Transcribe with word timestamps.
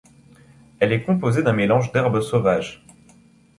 Elle 0.79 0.93
est 0.93 1.03
composée 1.03 1.43
d'un 1.43 1.53
mélange 1.53 1.91
d'herbes 1.91 2.21
sauvages. 2.21 2.83